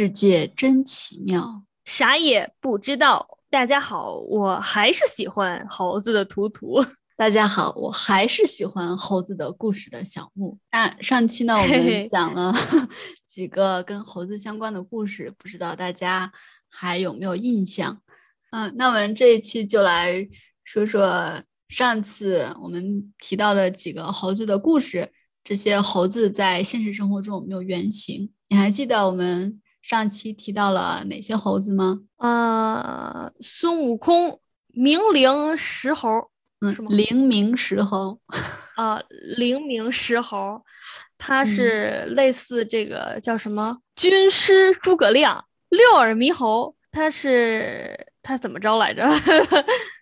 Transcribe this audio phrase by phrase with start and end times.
[0.00, 3.38] 世界真奇妙，啥也不知道。
[3.50, 6.82] 大家好，我还是喜欢猴子的图图。
[7.18, 10.58] 大家好，我还是喜欢猴子的故事的小木。
[10.72, 12.50] 那上期呢，我们讲了
[13.28, 16.32] 几个跟猴子相关的故事，不知道大家
[16.70, 18.00] 还有没有印象？
[18.52, 20.26] 嗯，那我们这一期就来
[20.64, 25.12] 说说上次我们提到的几个猴子的故事。
[25.44, 28.30] 这些猴子在现实生活中有没有原型？
[28.48, 29.60] 你还记得我们
[29.90, 31.98] 上期提到了哪些猴子吗？
[32.18, 36.30] 呃，孙悟空、明灵石猴，
[36.60, 38.20] 嗯，灵明石猴，
[38.76, 39.02] 啊，
[39.36, 40.62] 灵明石猴，
[41.18, 43.78] 它是类似这个叫什么？
[43.96, 45.44] 军师诸葛亮。
[45.70, 49.04] 六耳猕猴，它是它怎么着来着？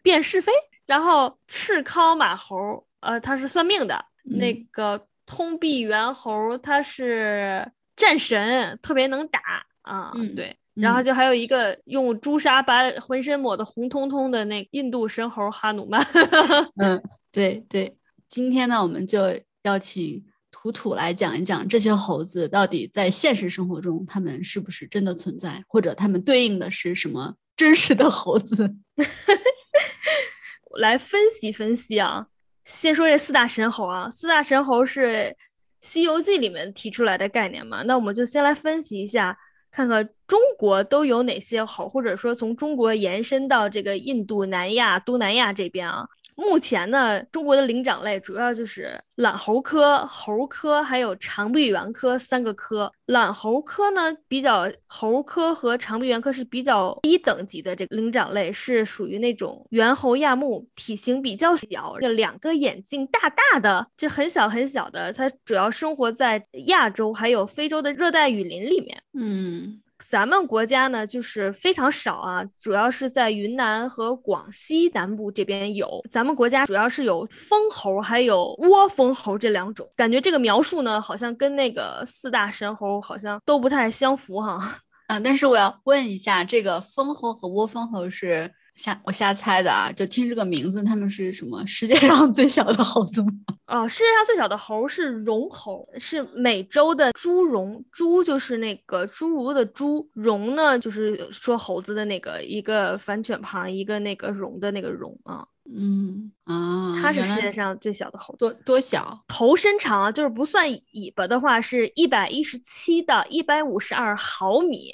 [0.03, 0.53] 辨是非。
[0.85, 4.05] 然后赤尻马猴，呃，它是算命的。
[4.25, 5.07] 那个。
[5.31, 9.41] 通臂猿猴，它是战神，特别能打
[9.89, 10.13] 啊。
[10.15, 10.55] 嗯，对。
[10.75, 16.01] 然后就还有一个用朱砂把浑身抹得红彤彤的那印度神猴哈努曼。
[16.81, 17.97] 嗯，对对。
[18.29, 19.21] 今天呢，我们就
[19.63, 28.73] 邀请图图来讲一讲这些猴子到底在现实生活中它们是不是真的存在，或者它们对应的是什么真实的猴子？
[30.79, 32.27] 来分析分析啊。
[32.65, 35.09] 先说这四大神猴啊，四大神猴是
[35.81, 37.83] 《西游记》里面提出来的概念嘛？
[37.85, 39.37] 那我们就先来分析一下，
[39.71, 46.09] 看看中国都有哪些猴，或者说从中国延伸到这个印度、南亚、东南亚这边啊。
[46.39, 52.93] 目前呢，中国的灵长类主要就是懒猴科、猴科还有长臂猿科三个科。
[53.07, 65.13] 懒猴科呢，比较猴科和长臂猿科是比较低等级的这个灵长类，是属于那种猿猴亚目，体型比较小，这两个眼睛大大的，这很小很小的。
[65.13, 69.03] 它主要生活在亚洲还有非洲的热带雨林里面。
[69.13, 69.81] 嗯。
[70.05, 76.03] 咱们国家呢，就是非常少啊，主要是在云南和广西南部这边有。
[76.09, 84.79] 咱们国家主要是有蜂猴还有窝蜂猴这两种，感觉这个描述呢，好像跟那个四大神猴好像都不太相符哈。
[85.09, 88.53] 啊，但是我要问一下，这个蜂猴和窝蜂猴是？
[88.79, 93.29] 瞎我瞎猜的啊，就听这个名字，他们是什么世界上 最小的猴子吗？
[93.67, 97.85] 哦，世界上最小的猴是绒猴，是美洲的猪绒。
[97.91, 105.45] 猪就是那个侏儒的侏，绒呢就是说猴子的那个一个反犬旁一个那个绒的那个绒啊。
[105.77, 109.25] 嗯啊，它是世界上最小的猴，多多小？
[109.27, 114.93] 头身长，就是不算尾巴的话，是一百一十七到一百五十二毫米，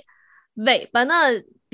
[0.55, 1.15] 尾巴呢？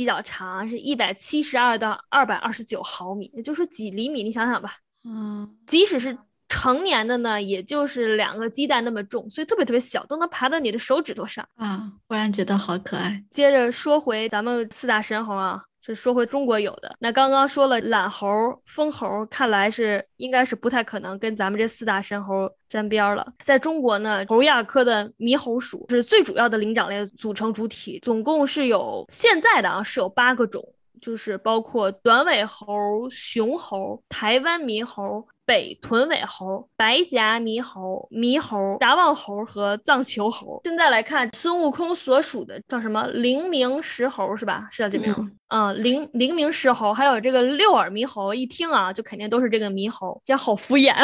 [0.00, 4.22] 比较长，是一百七十二到二百二十九毫米，也就是几厘米。
[4.22, 6.16] 你想想吧，嗯，即使是
[6.48, 11.92] 成年的呢，也就是两个鸡蛋那么重，所以特别特别小，都能爬到你的手指头上啊！
[12.08, 13.22] 忽然觉得好可爱。
[13.30, 15.64] 接着说回咱们四大神猴啊。
[15.94, 18.26] 是说回中国有的，那刚刚说了懒猴、
[18.66, 23.26] 疯猴，看来是应该是不太可能跟咱们这四大神猴沾边了。
[23.40, 30.66] 在中国呢，猴亚科的猕猴属是最主要的灵长类组成主体，总共是有现在的啊是有八个种，
[31.00, 35.26] 就是包括短尾猴、熊猴、台湾猕猴。
[35.50, 40.60] 北臀尾猴、白颊猕猴、猕猴、达旺猴和藏球猴。
[40.62, 44.68] 现在来看，孙悟空所属的叫什么灵明石猴是吧？
[44.70, 45.12] 是叫这名。
[45.48, 50.94] 嗯，灵灵明石猴，还有这个六耳猕猴，一听啊，就肯定都是这个猕猴，这好敷衍。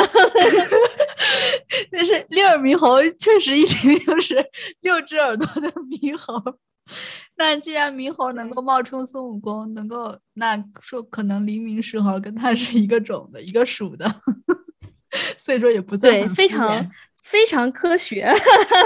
[1.90, 4.48] 但是六耳猕猴确实一听就是
[4.80, 6.40] 六只耳朵的猕猴。
[7.36, 14.10] 那既然猕猴能够冒充孙悟空，能够那说可能黎明时候跟他是一个种的，一个属的，
[15.36, 16.90] 所以说也不对，非常
[17.22, 18.32] 非常科学。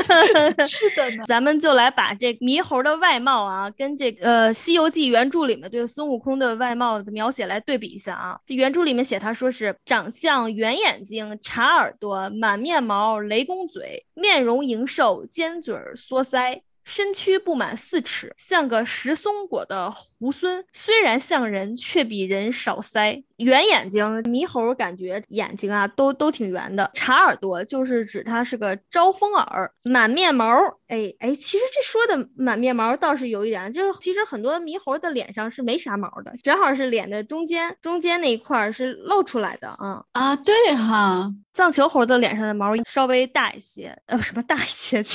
[0.67, 8.41] 是的呢，咱们就来把这猕猴的外貌啊，跟这个呃《西游记》原著里面对孙悟空的外貌的描写来对比一下啊。
[8.47, 16.63] 这原著里面写他说是长相圆眼睛、长耳朵、满面毛、雷公嘴、面容盈瘦、尖嘴缩腮。
[16.85, 20.65] 身躯不满四尺，像个食松果的猢狲。
[20.73, 23.23] 虽然像人，却比人少腮。
[23.37, 26.91] 圆眼睛，猕猴感觉眼睛啊都都挺圆的。
[26.93, 29.73] 长耳朵就是指它是个招风耳。
[29.85, 30.47] 满面毛，
[30.89, 41.33] 哎哎，其实这说的满面毛倒是有一点，就是其实很多猕猴的脸上是没啥毛的，正好是脸的中间中间那一块是露出来的啊啊，对哈。
[41.53, 45.03] 藏球猴的脸上的毛稍微大一些，呃，什么大一些？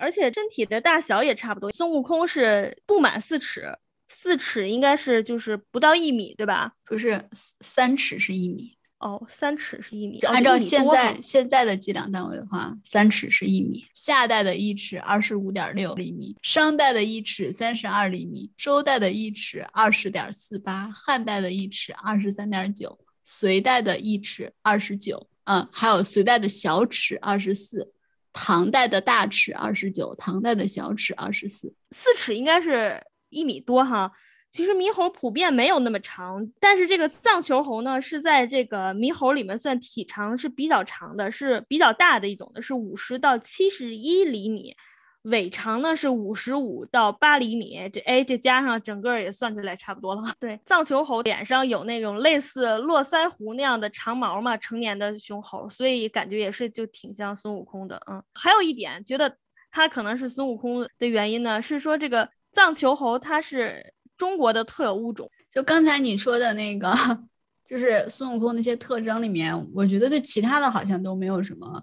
[0.00, 1.70] 而且身体的大小也差不多。
[1.70, 6.72] 孙悟空是不满四尺，四尺应该是就是不到一米，对吧？
[6.84, 7.28] 不是
[7.60, 8.76] 三尺是一米。
[8.98, 10.18] 哦，三尺是一米。
[10.18, 13.86] 就按照现在现在的计量单位的话，三尺是一米。
[13.94, 27.94] 夏代的一尺二十五点六厘米，商代的一尺三十二厘米，周代的一尺二十点四八，汉代的一尺二十三点九，隋代的一尺二十九，嗯，还有隋代的小尺二十四，
[28.32, 34.12] 唐代的大尺二十九，唐代的小尺二十四，四尺应该是一米多哈。
[34.52, 44.74] 其实猕猴普遍没有那么长，但是这个藏球猴呢，是在这个猕猴里面算体长是比较长的，是比较大的一种的，是五十到七十一厘米，
[45.22, 47.78] 尾长呢是五十五到八厘米。
[47.92, 50.22] 这哎，这加上整个也算起来差不多了。
[50.40, 58.00] 对，藏球猴脸上有那种类似络腮胡那样的长毛嘛，成年的雄猴，所以感觉也是就挺像孙悟空的。
[58.10, 59.36] 嗯，还有一点觉得
[59.70, 63.94] 它可能是孙悟空的原因呢，是说这个藏球猴它是。
[64.16, 66.92] 中国的特有物种，就刚才你说的那个，
[67.64, 71.82] 就是孙悟空那些特征里面，我觉得对其他的好像都没有什么，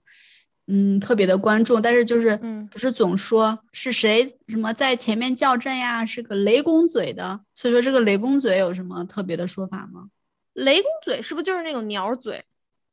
[0.67, 1.79] 嗯，特别的关注。
[1.79, 10.09] 但是就是，嗯，不是总说是谁什么在前面叫阵呀，是个雷公嘴的，所以说这个雷公嘴有什么特别的说法吗？
[10.53, 12.45] 雷公嘴是不是就是那种鸟嘴，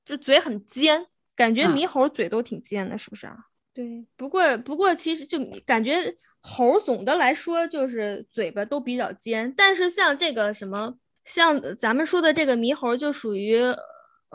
[0.04, 1.06] 就嘴很尖，
[1.36, 3.36] 感觉猕猴嘴都挺尖的，是不是啊？
[3.72, 6.16] 对，不过不过其实就感觉。
[6.46, 10.94] 猴总的来说就是嘴巴都比较尖，但是像这个什么，
[11.24, 13.62] 像咱们说的这个猕猴，就属于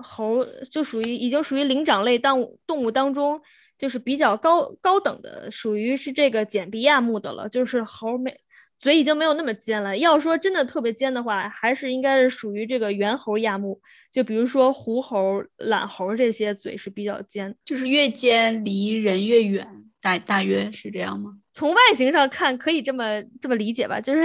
[0.01, 3.41] 猴，就属于已经属于灵长类当动物当中，
[3.77, 7.47] 就是比较高高等的，属于是这个简鼻亚目的了。
[7.49, 8.35] 就是猴没
[8.79, 9.97] 嘴已经没有那么尖了。
[9.97, 13.81] 要说真的特别尖的话，还是应该是属于这个猿猴亚目，
[14.11, 19.67] 就比如说狐猴、懒猴这些嘴是比较尖，就是越尖离人越远。
[20.01, 21.33] 大大约是这样吗？
[21.51, 24.21] 从外形上看，可以这么这么理解吧，就是，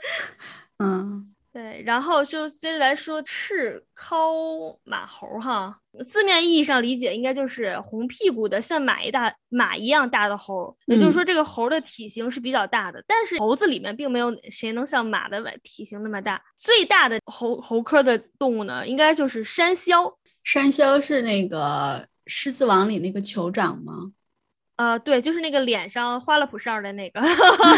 [0.82, 1.80] 嗯，对。
[1.86, 13.02] 然后就接着来说赤尻马猴哈，字面意义上理解应该就是红屁股的像马一大马一样大的猴，也就是说这个猴的体型是比较大的。
[13.06, 16.42] 但是猴子里面并没有谁能像马的体型那么大。
[16.56, 20.16] 最大的猴猴科的动物呢，应该就是山魈。
[20.42, 21.56] 山魈是那个
[22.26, 24.12] 《狮子王》里那个酋长吗？
[24.76, 27.20] 啊，对，就是那个脸上花了普哨的那个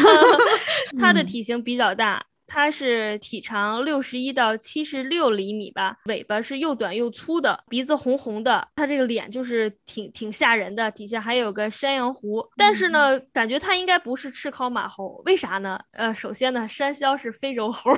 [0.98, 15.78] 它的体型比较大，它是体长六十一到七十六厘米吧，尾巴是又短又粗的，鼻子红红的，它这个脸就是挺挺吓人的，底下还有个山羊胡，但是呢，感觉它应该不是赤尻马猴，为啥呢？
[15.92, 17.90] 呃，首先呢，山魈是非洲猴，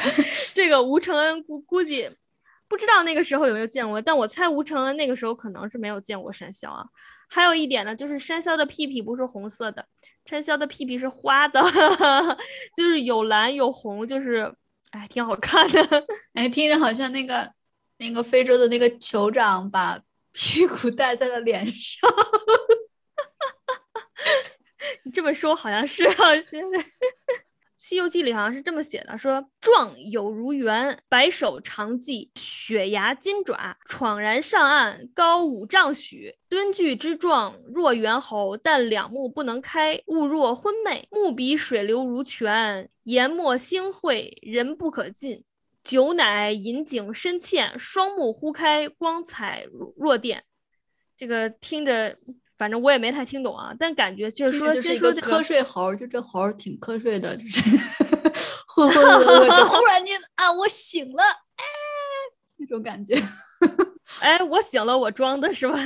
[0.54, 2.10] 这个吴承恩估估计
[2.68, 6.84] 不知道那个时候有没有见过，但我猜吴承恩那个时候可能是没有见过山魈啊。
[7.30, 9.86] 还有一点呢，就是山魈的屁屁不是红色的，
[10.26, 11.60] 山魈的屁屁是花的，
[12.76, 14.52] 就是有蓝有红，就是
[14.90, 16.06] 哎，挺好看的。
[16.34, 17.52] 哎，听着好像那个
[17.98, 20.00] 那个非洲的那个酋长把
[20.32, 22.10] 屁股戴在了脸上。
[25.04, 26.78] 你这么说好像是啊，现在。
[27.80, 45.42] 《西游记》里好像是这么写的：说状有如猿，白手长髻，雪牙金爪，闯然上岸，高五丈许，敦踞之状若猿猴，但两目不能开，物若昏昧，目鼻水流如泉，研墨星慧，人不可近。
[45.82, 50.44] 酒乃银井深浅，双目忽开，光彩若电。
[51.16, 52.18] 这个听着。
[52.60, 57.62] 反正我也没太听懂啊，但感觉就是说，就是一个瞌睡猴，就这猴挺瞌睡的，就是
[58.68, 61.22] 昏昏 噩噩，就忽然间啊，我醒了，
[61.56, 61.64] 哎，
[62.58, 63.18] 那种感觉，
[64.20, 65.78] 哎，我醒了，我装的是吧？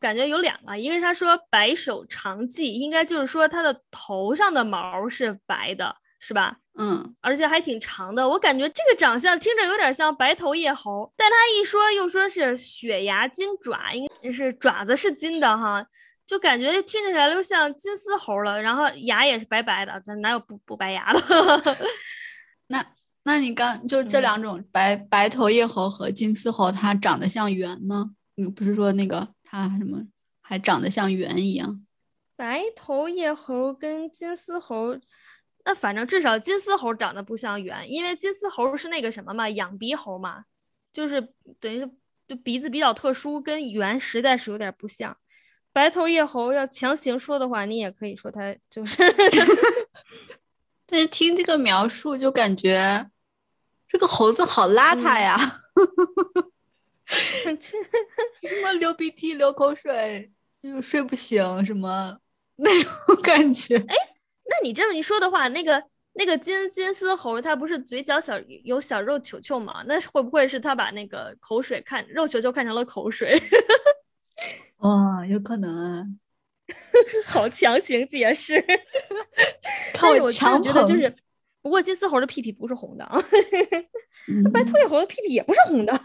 [0.00, 6.56] 感觉有两个，一个是他说白首长髻，应该就是说他的头上的毛是白的，是吧？
[6.78, 15.86] 嗯，而且还挺长的，我感觉这个长相听着有点像白头叶猴，但他一说又说是雪牙金爪，应该是爪子是金的哈，
[16.26, 21.20] 就感觉听着起来都像金丝猴了，然后牙也是白白的，咱哪有不不白牙的？
[22.66, 22.84] 那
[23.22, 28.10] 那你刚就这两种白白头叶猴和金丝猴，它长得像猿吗？
[28.34, 30.04] 你不是说那个它什么
[30.40, 31.86] 还长得像猿一样？
[32.34, 34.98] 白头叶猴跟金丝猴。
[35.62, 40.44] 那反正至少金丝猴长得不像猿，因为金丝猴是那个什么嘛，仰鼻猴嘛，
[40.90, 41.20] 就是
[41.60, 41.90] 等于是
[42.30, 45.16] 就鼻子比较特殊，跟猿实在是有点不像。
[45.72, 49.02] 白头叶猴要强行说的话，你也可以说它就是，
[50.86, 53.10] 但是听这个描述就感觉
[53.88, 55.36] 这个猴子好邋遢呀，
[58.40, 62.20] 什么流鼻涕、流口水，又睡不醒，什么
[62.54, 62.92] 那种
[63.24, 63.96] 感觉，哎。
[64.52, 69.84] 那你这么一说的话，那个那个金金丝猴，它不是嘴角小有小肉球球吗？
[69.86, 73.40] 那会不会是它把那个口水看肉球球看成了口水？
[74.78, 76.06] 哇， 有可能啊。
[77.26, 78.64] 好强行解释，
[79.92, 81.12] 看我强觉得就是，
[81.62, 83.18] 不过金丝猴的屁屁不是红的啊，
[84.52, 86.00] 白兔猴的屁屁也不是红的，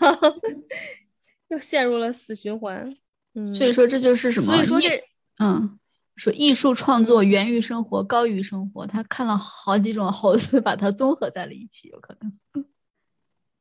[1.50, 2.96] 又陷入了死循环。
[3.36, 4.54] 嗯，所以说这就是什么？
[4.54, 5.04] 所以说这，
[5.40, 5.78] 嗯，
[6.16, 8.86] 说艺术创作源于生活，高于生活。
[8.88, 12.66] 他看了好几种猴子，把它综合在了一起，有可能。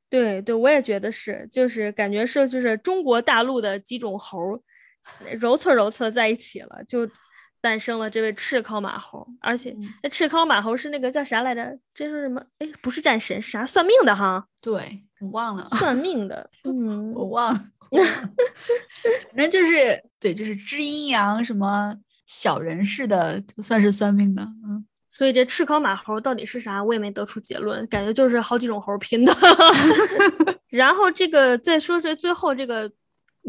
[0.09, 4.63] 对对，我也觉得是，就是感觉是，就是中国大陆的几种猴。
[5.39, 7.07] 揉搓揉搓在一起了，就
[7.61, 9.27] 诞生了这位赤尻马猴。
[9.39, 11.79] 而且那赤尻马猴是那个叫啥来着？
[11.93, 12.43] 这是什么？
[12.59, 13.67] 哎，不是战神，是啥？
[13.67, 14.47] 算命的哈？
[14.63, 15.65] 对，我忘了。
[15.67, 17.61] 算命的， 嗯，我忘了。
[19.35, 21.95] 反正就是对，就是知阴阳什么
[22.27, 24.43] 小人似的，就算是算命的。
[24.43, 26.83] 嗯，所以这赤尻马猴到底是啥？
[26.83, 29.33] 我也没得出结论，感觉就是好几种猴拼的。
[30.69, 32.91] 然后这个再说这最后这个。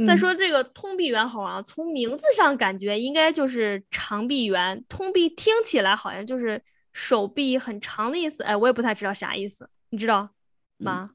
[0.05, 4.84] 再说这个通臂猿猴啊，从名字上感觉应该就是长臂猿。
[4.89, 10.32] 通臂听起来好像就是手臂很长的意思，哎，我也不太知道啥意思，你知道
[10.79, 11.12] 吗？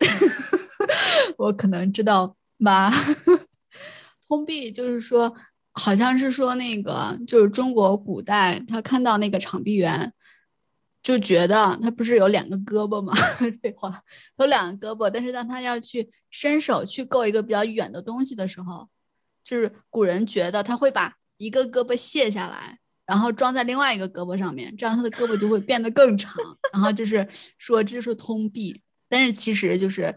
[1.36, 2.90] 我可能知道吗？
[4.26, 5.34] 通臂就是说，
[5.74, 10.12] 好像是说那个就是中国古代他看到那个长臂猿。
[11.02, 13.12] 就觉得他不是有两个胳膊吗？
[13.60, 14.02] 废话，
[14.38, 18.88] 有两个胳膊，但是当他要去伸手去够一个比较远的东西的时候，
[19.42, 26.32] 就是古人觉得他会把一个胳膊卸下来，然后装在另外一个胳膊上面，这样他的胳膊就会变得更长。
[26.72, 27.28] 然后就是
[27.58, 30.16] 说这就是通臂，但是其实就是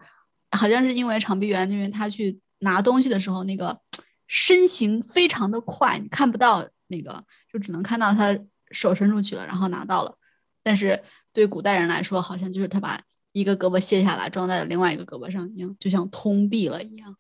[0.52, 3.78] 好像是因为长臂猿，因为他去拿东西的时候那个
[4.28, 8.38] 身形非常的快，你看不到那个，就只能看到他
[8.72, 10.16] 手伸出去了，然后拿到了。
[10.62, 17.16] 但是对古代人来说，好像就是他把一个胳膊卸下来装在了另外一个胳膊上一样，就像通臂了一样。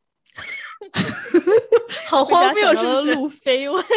[2.07, 3.13] 好荒谬，是不是？
[3.13, 3.83] 路飞问。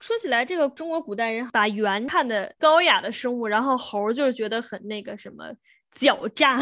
[0.00, 5.44] 说起来，这个中国古代人把猿看的高雅的生物，然后猴就是觉得很那个什么
[5.94, 6.58] 狡诈。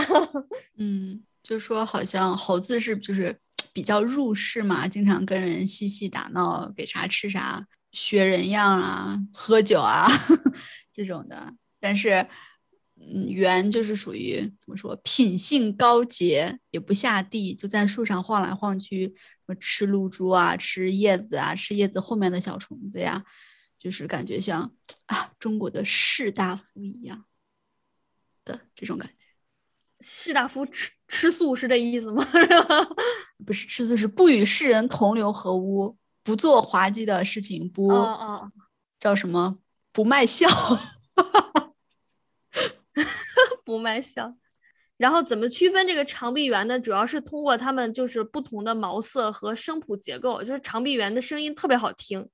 [0.77, 3.39] 嗯，就说好像猴子是就是
[3.73, 7.65] 比较入世嘛，经常跟人嬉戏打闹，给啥吃啥。
[7.93, 10.09] 学人样啊，喝酒啊，
[10.93, 11.55] 这种的。
[11.79, 12.27] 但是，
[12.97, 19.15] 嗯，猿就是属于怎么说，品性高洁，也不下地，就在树上晃来晃去，什
[19.47, 23.25] 么吃露珠啊，吃叶子啊，吃叶子后面的小虫子呀，
[23.79, 24.75] 就是感觉像
[25.07, 27.25] 啊，中国的士大夫一样
[28.45, 29.26] 的这种感觉。
[30.01, 32.23] 士大夫吃吃素是这意思吗？
[33.47, 35.97] 不是吃素，是不与世人同流合污。
[36.23, 37.89] 不做滑稽的事情，不
[38.99, 39.59] 叫什么？
[39.93, 40.49] 不卖笑，
[43.65, 44.35] 不卖笑。
[44.97, 46.81] 然后怎么区分这个长臂猿呢？
[46.81, 52.29] 主要是通过它们就是不同的毛色和声谱结构，就是长臂猿的声音特别好听。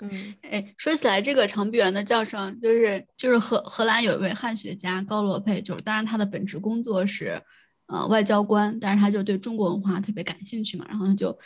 [0.00, 7.42] 嗯，哎，说起来这个长臂猿的叫声，就是就是荷荷兰有一位汉学家高罗佩，就是当然他的本职工作是
[7.86, 11.38] 呃外交官，但是他就对中国文化特别感兴趣嘛，然后他就。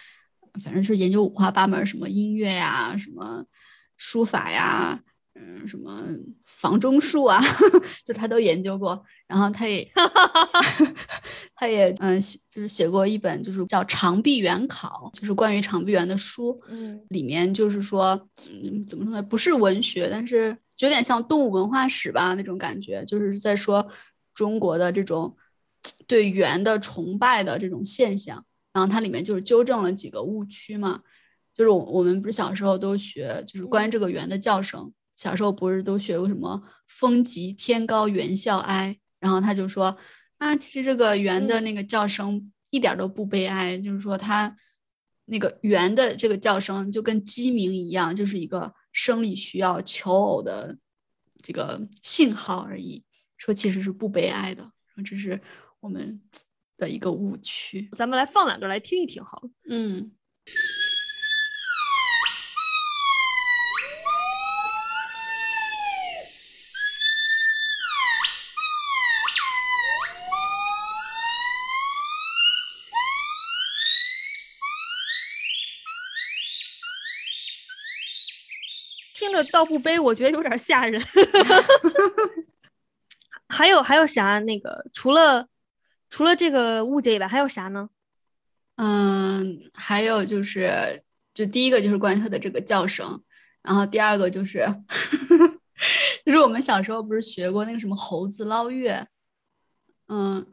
[0.64, 3.44] 反正是研究五花八门，什么音乐呀，什么
[3.96, 5.00] 书法呀，
[5.40, 6.02] 嗯，什么
[6.46, 7.40] 房中术啊，
[8.04, 9.00] 就他都研究过。
[9.26, 9.88] 然后他也，
[11.54, 16.60] 他也，嗯，就是写过一本，就是叫《长臂猿考》，就是关于长臂猿的书。
[16.68, 19.22] 嗯，里面就是说，嗯，怎么说呢？
[19.22, 23.86] 不是文学，但是有点像动物文化史吧那种感觉，就是在说
[24.34, 25.36] 中国的这种
[26.06, 28.44] 对猿的崇拜的这种现象。
[28.72, 31.00] 然后它里面就是纠正了几个误区嘛，
[31.52, 39.98] 就是我我们不是小时候都学，就是关于这个猿的叫声，小时候不是都学过什么“风急天高猿啸哀”，然后他就说
[40.38, 44.54] 啊，其实这个猿的那个叫声一点都不悲哀，就是说它
[45.24, 50.78] 那个猿的这个叫声就跟鸡鸣一样，就是一个生理需要求偶的
[51.42, 53.02] 这个信号而已，
[53.36, 54.62] 说其实是不悲哀的，
[54.94, 55.42] 说这是
[55.80, 56.22] 我们。
[56.80, 59.50] 的一个误区，咱们来放两段来听一听，好了。
[59.68, 60.12] 嗯，
[79.58, 81.02] 要不背，我觉得有点吓人。
[83.48, 84.38] 还有还有啥？
[84.40, 85.48] 那个除了。
[86.10, 87.90] 除了这个误解以外，还有啥呢？
[88.76, 91.02] 嗯，还有就是，
[91.34, 93.22] 就第一个就是关于它的这个叫声，
[93.62, 94.66] 然后第二个就是
[96.24, 99.06] 就是我们小时候不是学过那个什么猴子捞月，
[100.06, 100.46] 嗯，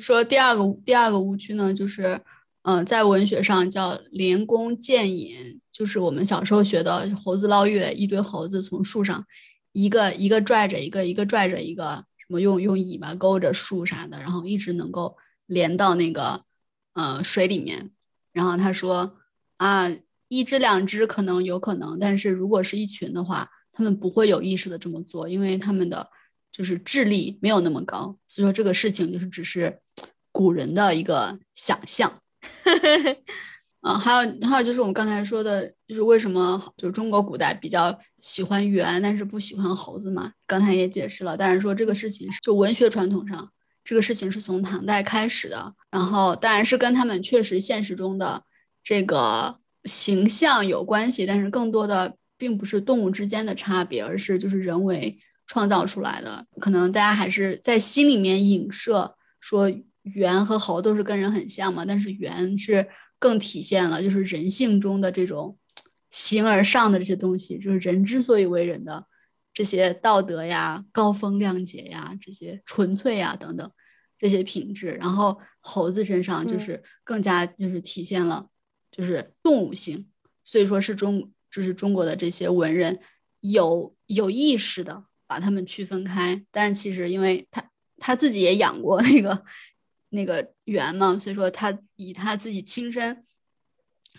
[0.00, 2.20] 说第二个第二个误区呢，就是
[2.62, 9.24] 嗯，在文学上叫连弓箭引，就是我们小时候学的猴子捞月，一堆猴子从树上
[9.72, 16.44] 一个一个拽着一个，一个拽着一个，什么用用尾巴勾着树啥的，然后一直能够连到那个
[16.92, 17.90] 呃水里面。
[18.34, 19.16] 然后他说
[19.56, 19.90] 啊，
[20.28, 23.50] 一只两只可能有可能，但是如果是一群的话。
[23.72, 26.10] 他们不会有意识的这么做，因为他们的
[26.50, 29.78] 就是智力没有那么高，所以说这个事情就是只是
[30.32, 32.20] 古人的一个想象。
[33.80, 40.32] 啊，还有还有就是我们刚才说的，就是为什么就是中国古代比较喜欢猿，但是不喜欢猴子嘛？
[40.46, 43.50] 刚才也解释了，但是说这个事情是就文学传统上，
[43.82, 48.42] 这个事情是从唐代开始的，然后当然是跟他们确实现实中的
[48.84, 52.16] 这个形象有关系，但是更多的。
[52.40, 56.46] 并不是动物之间的差别，而是就是人为创造出来的。
[56.58, 59.70] 可能大家还是在心里面影射说
[60.04, 62.88] 猿和猴都是跟人很像嘛，但是猿是
[63.20, 65.56] 更体现了就是人性中的这种
[66.10, 69.06] 形而上的这些东西，就是人之所以为人的
[69.54, 73.70] 这些道德呀、高风亮节呀、这些纯粹呀等等
[74.18, 74.98] 这些品质。
[75.00, 78.48] 然后猴子身上就是更加就是体现了
[78.90, 80.10] 就是动物性，
[80.42, 81.30] 所以说是中。
[81.52, 83.00] 就是中国的这些文人
[83.40, 89.44] 有有意识的把他们区分开，但是其实因为他他自己也养过那个
[90.10, 93.24] 那个猿嘛，所以说他以他自己亲身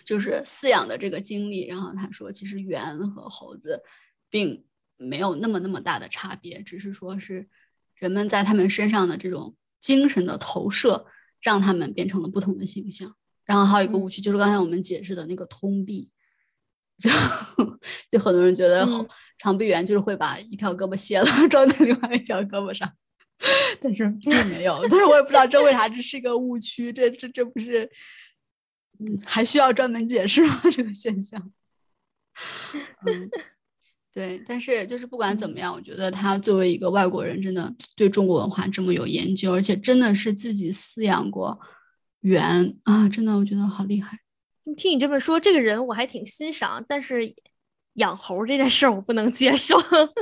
[0.04, 3.82] 就是饲养的这个经历，然后他说其实猿和猴子
[4.28, 4.64] 并
[4.96, 7.48] 没有那么那么大的差别，只是说是
[7.94, 11.06] 人们在他们身上的这种精神的投射，
[11.40, 13.14] 让他们变成了不同的形象。
[13.44, 16.10] 然后还有一个误区就是刚才我们解释的那个通臂。
[16.98, 17.10] 就
[18.10, 18.86] 就很多人觉得
[19.38, 22.92] 长臂猿就是会把一条胳膊卸了 装在另外一条胳膊上，
[23.80, 24.80] 但是并没有。
[24.88, 27.90] 但是我也不知道这为啥这是一个误区，这这这不是，
[28.98, 30.60] 嗯，还需要专门解释吗？
[30.70, 31.52] 这个现象。
[33.06, 33.30] 嗯，
[34.12, 34.42] 对。
[34.46, 41.58] 但是就是不管怎么样，我觉得他作为一个外国人，真的对中国文化这么有研究，而且真的是自己饲养过
[42.20, 44.18] 猿啊，真的我觉得好厉害。
[44.76, 47.34] 听你这么说，这个人我还挺欣赏，但是
[47.94, 49.76] 养猴这件事儿我不能接受。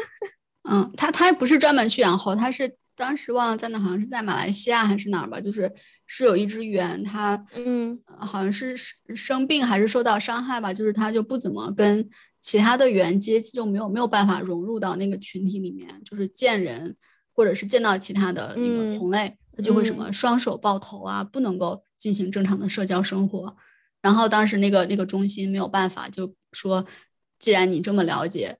[0.68, 5.72] 嗯，他他不是专门去养猴，他是当时忘了在哪，好像是在马来西亚还是哪儿吧，就是
[6.06, 8.76] 是有一只猿，它嗯，好像是
[9.16, 12.06] 生病还是受到伤害吧，就是它就不怎么跟
[12.42, 16.94] 其他的猿接就没有没有办法融入到那个群体里面，就是见人
[17.32, 23.56] 或者是见到其他的那个同类，它就会什么双手抱头啊，不能够进行正常的社交生活。
[24.02, 26.84] 然后当时那个那个中心没有办法，就说，
[27.38, 28.58] 既然你这么了解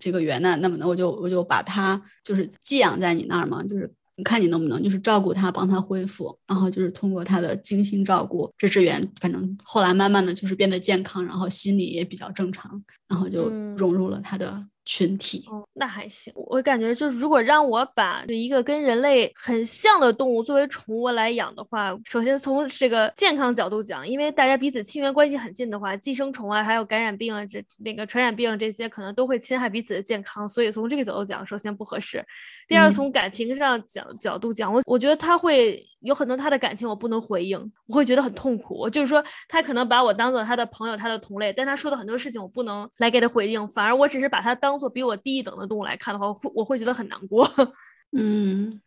[0.00, 14.66] 这个缘难那么呢，我就我就把它就是寄养在你那儿嘛，就是你看你能不能就是照顾它，帮它恢复，然后就是通过它的精心照顾，这只猿反正后来慢慢的就是变得健康，然后心理也比较正常，然后就融入了他的。
[14.88, 16.32] 群体哦，那还行。
[16.34, 32.24] 我感觉就是，如果让我把一个跟人类很像的动物作为宠物来养的话，首先从这个健康角度讲，因为大家彼此亲缘关系很近的话，寄生虫啊，还有感染病啊，这那个传染病这些可能都会侵害彼此的健康，所以从这个角度讲，首先不合适。
[32.66, 38.88] 第二，从感情上讲角度讲，我我觉得他会有很多他的感情我不能回应，我会觉得很痛苦。
[38.88, 44.77] 就是说，他可能把我当做他的朋友，他的同类，但他说的很多事情我不能来给他回应，反而我只是把他当。
[44.78, 47.50] 做比我低一等的动物来看的话，我会我会觉得很难过。
[48.16, 48.80] 嗯，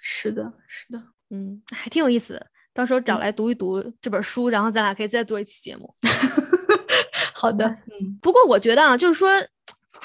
[0.00, 2.46] 是的，是的，嗯，还挺有意思的。
[2.72, 5.94] 到时候找来读一读这本书，然后咱俩可以再做一期节目。
[7.34, 8.18] 好的，嗯。
[8.20, 9.30] 不过我觉得啊，就是说，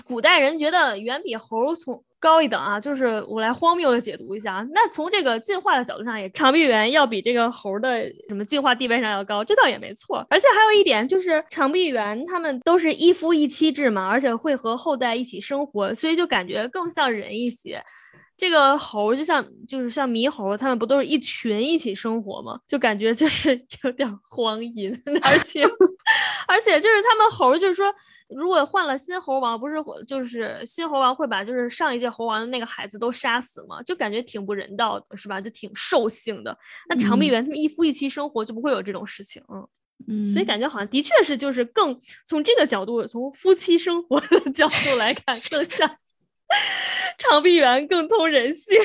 [0.06, 2.04] 古代人觉得远比猴从。
[2.22, 4.68] 高一等啊，就是我来荒谬的解读一下啊。
[4.72, 10.26] 那从这个进化的角度上，也长臂猿要比这个猴的什么进化地位上要高，这倒也没错。
[10.30, 17.84] 而且还有一点就是，长臂猿它们都是一夫一妻制嘛，而且会和后代一起生活，所以就感觉更像人一些。
[18.38, 22.60] 这个猴就像就是像猕猴，它们不都是一群一起生活吗？
[22.68, 25.64] 就感觉就是 有点荒淫，而且
[26.52, 27.94] 而且就是他们猴就是说。
[28.34, 29.76] 如果换了新猴王，不是
[30.08, 33.84] 就是新猴王会把就是上一届猴王的那个孩子都杀死吗？
[33.84, 35.42] 就感觉挺不人道的，是吧？
[35.42, 36.58] 就挺兽性的。
[36.88, 39.44] 那长臂猿他们一夫一妻生活就不会有这种事情，
[40.08, 45.98] 嗯，所以感觉好像的确是就是更从这个角度，从夫妻生活的角度来看，更像
[47.20, 48.78] 长臂猿更通人性。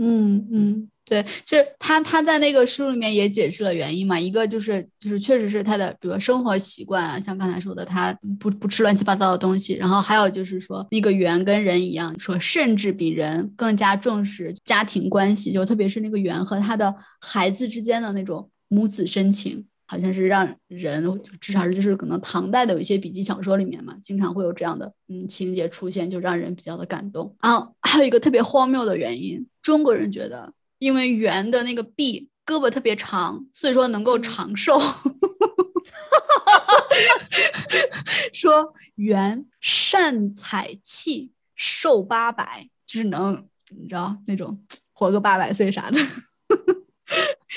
[0.00, 0.88] 嗯嗯。
[1.08, 4.20] 对，就是他，他在那个书里面也解释了原因嘛。
[4.20, 9.72] 一个就是，就是确实是他的，比如生活习惯啊，像刚才说的，他不不吃乱七八糟的东西。
[9.72, 27.34] 然后还有就是说，那个猿跟人一样，说甚至比人更加重视家庭关系，就特别是那个猿和他的孩子之间的那种母子深情，好像是让人至少是就是可能唐代的有一些笔记小说里面嘛，经常会有这样的嗯情节出现，就让人比较的感动。
[27.42, 30.52] 然后还有一个特别荒谬的原因，中国人觉得。
[30.80, 34.78] 因为猿的那个臂胳膊特别长，所以说能够长寿。
[38.32, 45.98] 说猿善采气，寿八百，就是能你知道那种活个八百岁啥的，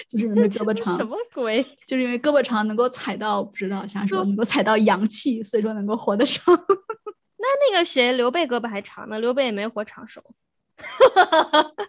[0.08, 0.96] 就是因为胳膊 长。
[0.98, 1.62] 什么鬼？
[1.86, 6.56] 就是因为胳膊长能够踩到不知道瞎说，能够踩到阳气，所以说能够活得长。
[7.38, 10.24] 那那个谁，刘备胳膊还长呢，刘备也没活长寿。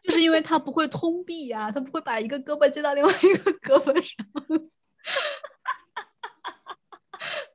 [0.03, 4.27] 就是因为他不会通臂呀，他不会把一个胳膊接到另外一个胳膊上。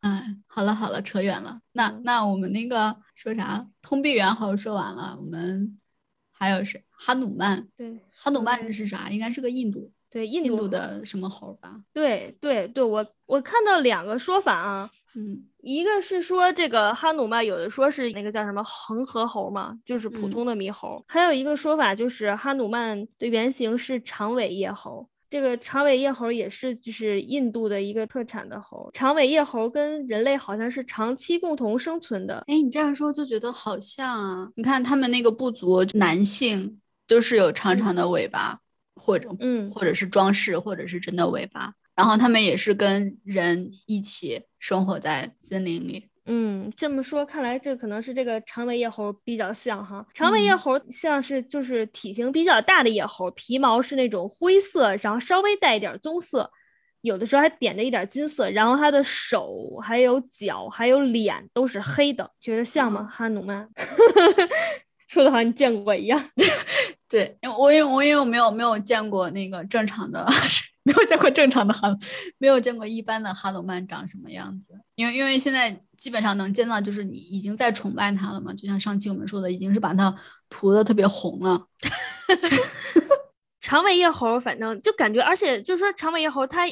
[0.01, 1.59] 哎，好了好了，扯远了。
[1.73, 3.67] 那那我们那个说啥？
[3.81, 5.77] 通臂猿猴说完了，我们
[6.31, 6.83] 还有谁？
[6.89, 7.67] 哈努曼。
[7.75, 9.09] 对，哈努曼是啥？
[9.09, 9.91] 应该是个印度。
[10.09, 11.75] 对，印度的什么猴吧？
[11.93, 32.41] 对对对，我我看到两个说法啊，嗯，一个是说这个哈努曼有的说是那个叫什么恒河猴嘛，就是普通的猕猴，还有一个说法就是哈努曼的原型是长尾叶猴，这个长尾叶猴也是就是印度的一个特产的猴，长尾叶猴跟人类好像是长期共同生存的。
[32.47, 38.61] 哎，你这样说就觉得好像啊，你看他们那个部族男性都是有长长的尾巴。
[39.07, 46.09] 或者嗯，或者是装饰，或者是真的尾巴，然后他们也是跟人一起生活在森林里。
[46.25, 50.05] 嗯，这么说看来，这可能是这个长尾叶猴比较像哈。
[50.13, 56.51] 长尾叶猴像是就是体型比较大的叶猴，皮毛是那种灰色，然后稍微带一点棕色，
[56.99, 58.49] 有的时候还点着一点金色。
[58.49, 63.07] 然后它的手、还有脚、还有脸都是黑的，觉得像吗？
[63.09, 63.69] 哈努曼，
[65.07, 66.21] 说的好像你见过一样。
[67.09, 70.27] 对，因为我因为我因为我没有没有见过那个正常的，
[70.83, 71.95] 没有见过正常的哈，
[72.37, 74.73] 没有见过一般的哈罗曼长什么样子。
[74.95, 80.13] 因为因为现在基本上能见到，就是你已经在崇拜他了嘛，就像上期我们说的，已经是把他
[80.49, 81.67] 涂的特别红了。
[83.61, 86.65] 长尾叶猴，反正就感觉，而且就是说长尾叶猴，它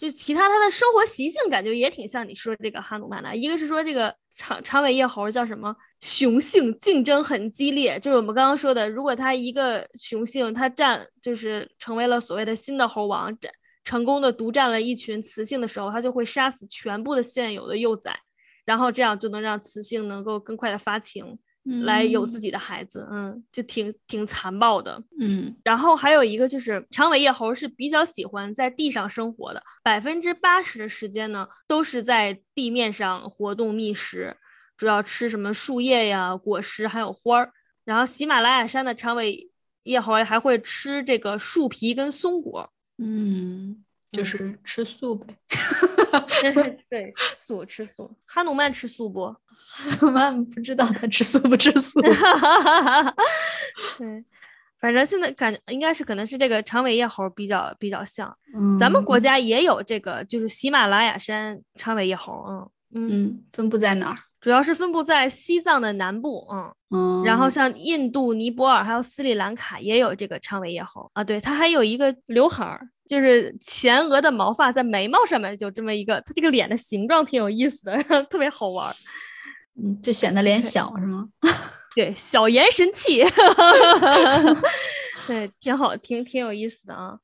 [0.00, 3.36] 就其他它的生活习性，感觉也挺像你说这个哈努曼的。
[3.36, 4.14] 一个是说这个。
[4.36, 5.76] 长长尾叶猴叫什么？
[6.00, 13.52] 雄性竞争很激烈，就是我们刚刚说的，如果它一个雄性，它占就是成为了所谓的新的猴王，占
[13.84, 18.18] 成功的独占了一群雌性的时候，它就会杀死全部的现有的幼崽，
[18.64, 21.38] 然后这样就能让雌性能够更快的发情。
[21.82, 25.56] 来有自己的孩子，嗯，就挺挺残暴的，嗯。
[25.64, 34.36] 然后还有一个就是长尾叶猴是比较喜欢在地上生活的，百分之八十的时间呢都是在地面上活动觅食，
[34.76, 37.52] 主要吃什么树叶呀、果实还有花儿。
[37.84, 39.50] 然后喜马拉雅山的长尾
[39.84, 43.84] 叶猴还会吃这个树皮跟松果，嗯。
[44.12, 45.24] 就是吃素呗，
[46.88, 48.10] 对，素吃素。
[48.26, 49.26] 哈努曼吃素不？
[49.26, 52.00] 哈努曼不知道他吃素不吃素。
[53.98, 54.24] 对，
[54.80, 58.36] 反正现在感觉应该是可能是这个长尾叶猴比较比较像。
[58.54, 62.44] 嗯，咱们国家也有这个，就是喜马拉雅山长尾叶猴。
[62.48, 64.16] 嗯嗯，分布在哪儿？
[64.40, 71.22] 主要是分布在西藏的南部，嗯嗯，然后像印度、尼泊尔还有斯里兰卡也有这个长尾叶猴啊。
[71.22, 77.96] 对，它还有一个刘海儿，就是前额的毛发在眉毛上面，就这么一个，它这个脸的形状挺有意思的，
[78.30, 78.88] 特别好玩。
[79.82, 81.28] 嗯，就显得脸小是吗？
[81.96, 83.24] 对，小颜神器，
[85.26, 87.18] 对，挺好，挺挺有意思的啊。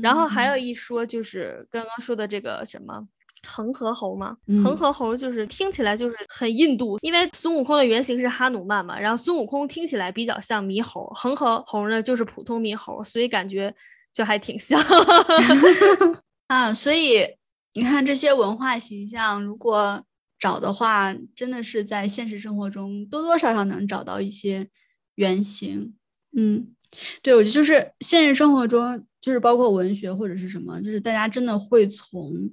[0.00, 3.08] 然后还有一说就是刚刚说的这个什么。
[3.44, 4.36] 恒河猴嘛？
[4.62, 13.74] 恒河猴就是听起来就是很印度，因为孙悟空的原型是哈努曼嘛，然后孙悟空听起来比较像猕猴，恒河猴呢就是普通猕猴，所以感觉
[14.12, 14.80] 就还挺像。
[16.48, 17.26] 啊，所以
[17.74, 20.04] 你看这些文化形象，如果
[20.38, 24.68] 找的话，真的是在现实生活中多多少少能找到一些
[25.14, 25.94] 原型。
[26.36, 26.74] 嗯，
[27.22, 32.50] 对，我觉得就是现实生活中，就是包括文学或者是什么，就是大家真的会从。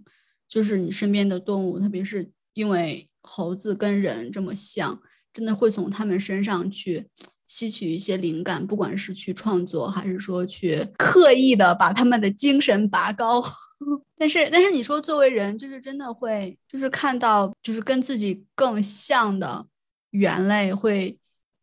[0.48, 5.00] 就是你身边的动物，特别是因为猴子跟人这么像，
[5.32, 7.08] 真的会从他们身上去
[7.50, 13.44] 吸取一些灵感，不管是去创作，还是说去刻意的把他们的精神拔高。
[14.16, 19.66] 但是，但是你说作为人，就是真的会，就是看到就是跟自己更像的
[20.12, 21.18] 猿类，会，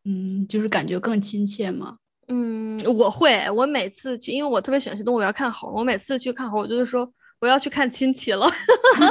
[0.04, 1.98] 嗯，就是感觉更亲切吗？
[2.28, 8.48] 嗯，我会，我每次去，因为我特别喜欢去动物园看猴，我每次去看猴，我就是说我要去看亲戚了，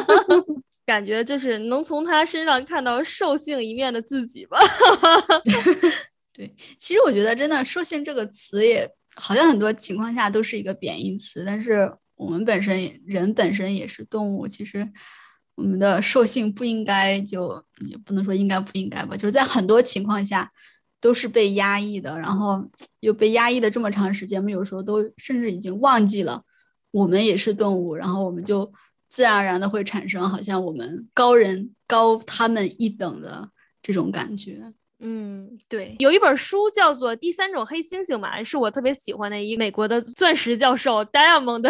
[0.86, 4.58] 感觉就是能从他身上看到兽性一面的自己吧。
[6.36, 14.92] 对，其实我觉得真的“兽性”这个词也好像很多情况下都是一个贬义词，但是我们本身人本身也是动物，其实
[15.56, 20.52] 我们的兽性不应该就也不能说应该不应该吧，就是在很多情况下。
[21.02, 22.68] 都是被压抑的，然后
[23.02, 26.42] 又被压抑的这么长时间，我们有时候都甚至已经忘记了，
[26.90, 28.74] 我们也是动物，然后我们就
[29.08, 33.48] 自然而然的会产生好像我们高人高他们一等的
[33.84, 34.74] 这种感觉。
[35.00, 41.70] 嗯，对，有一本书叫做《第三种黑猩猩》嘛，是我特别喜欢的一美国的钻石教授戴亚蒙的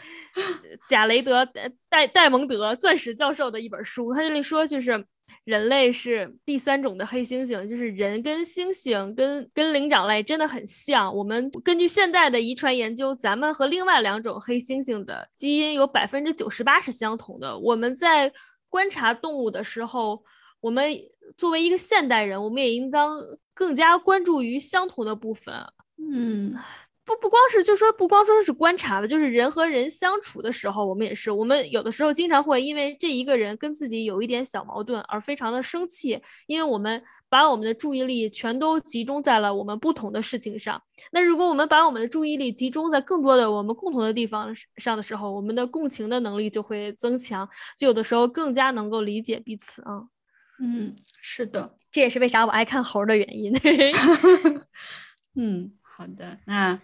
[0.88, 1.46] 贾雷德
[1.88, 5.04] 戴戴蒙德钻石教授的一本书，他这里说就是。
[5.44, 11.14] 人类是第三种的黑猩猩，就是人跟猩猩跟跟灵长类真的很像。
[11.14, 17.56] 我们根据现代的遗传研究，咱们和另外两种黑猩猩的基因有百分之九十八是相同的。
[17.58, 18.32] 我们在
[18.68, 20.20] 观察动物的时候，
[20.66, 20.82] 我们
[21.36, 23.16] 作为一个现代人，我们也应当
[23.54, 25.54] 更加关注于相同的部分。
[25.96, 26.54] 嗯。
[27.08, 40.82] 不不光是，就说不光说是观察了，就是人和人相处的时候，我们也是，我们有的时候经常会因为这一个人跟自己有一点小矛盾而非常的生气，因为我们把我们的注意力全都集中在了我们不同的事情上。
[41.12, 47.48] 那如果我们把我们的注意力集中在更多的我们共同的地方上的时候，我们的共情的能力就会增强，
[47.78, 50.02] 就有的时候更加能够理解彼此啊。
[50.60, 53.52] 嗯，是的，这也是为啥我爱看猴的原因。
[55.38, 55.72] 嗯。
[55.98, 56.78] 好的，那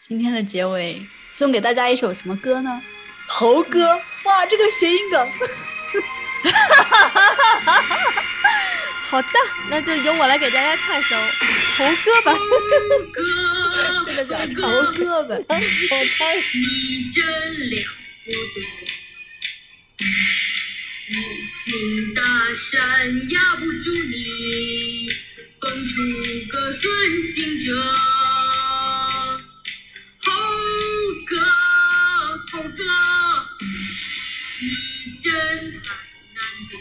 [0.00, 2.80] 今天的结尾送给大家一首什么歌呢？
[3.26, 5.28] 猴哥，哇，这个谐音梗，
[9.10, 9.28] 好的，
[9.70, 11.16] 那就由我来给大家唱一首
[11.76, 12.32] 猴哥吧。
[14.06, 15.34] 这个叫猴歌吧。
[15.34, 17.24] 你真
[17.70, 17.74] 了
[18.24, 18.60] 不得，
[22.14, 22.22] 大
[22.54, 25.08] 山压不住你，
[25.58, 25.94] 蹦出
[26.52, 26.82] 个孙
[27.34, 27.74] 行者。
[30.20, 30.30] 猴
[31.26, 31.36] 哥，
[32.52, 32.78] 猴哥
[34.60, 34.66] 你
[35.22, 35.32] 真
[35.82, 35.88] 太
[36.34, 36.72] 难得，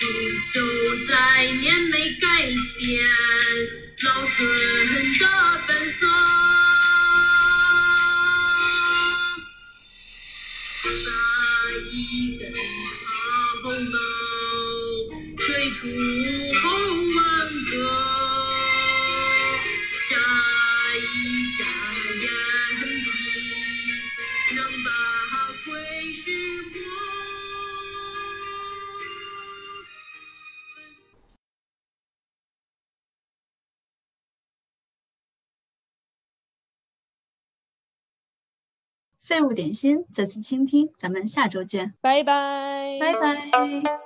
[0.00, 0.02] 诅
[0.52, 0.56] 咒
[1.06, 1.12] 在
[1.52, 2.26] 年没改
[2.80, 2.84] 变
[4.02, 4.36] 老孙
[5.18, 5.24] 的
[5.68, 6.00] 本色，
[39.36, 44.05] 废物点心，再次倾听，咱们下周见，拜拜，拜拜。